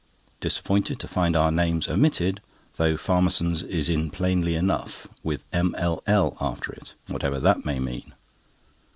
Disappointed 0.39 0.99
to 0.99 1.07
find 1.07 1.35
our 1.35 1.51
names 1.51 1.87
omitted, 1.87 2.41
though 2.77 2.97
Farmerson's 2.97 3.61
is 3.61 3.87
in 3.87 4.09
plainly 4.09 4.55
enough 4.55 5.07
with 5.21 5.45
M.L.L. 5.53 6.35
after 6.41 6.73
it, 6.73 6.95
whatever 7.07 7.39
that 7.39 7.65
may 7.65 7.77
mean. 7.79 8.11